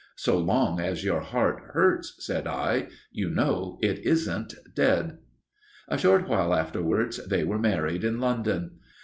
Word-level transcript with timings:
"So 0.15 0.39
long 0.39 0.79
as 0.79 1.03
your 1.03 1.19
heart 1.21 1.61
hurts," 1.73 2.15
said 2.25 2.47
I, 2.47 2.87
"you 3.11 3.29
know 3.29 3.77
it 3.83 3.99
isn't 3.99 4.55
dead." 4.73 5.19
A 5.89 5.99
short 5.99 6.27
while 6.27 6.55
afterwards 6.55 7.17
they 7.27 7.43
were 7.43 7.59
married 7.59 8.03
in 8.03 8.19
London. 8.19 8.79